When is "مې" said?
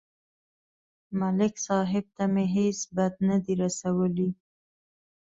2.33-2.45